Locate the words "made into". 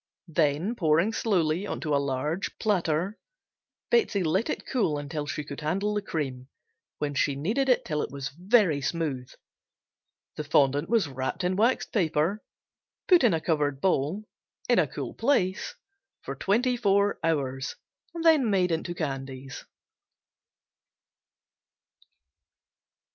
18.49-18.95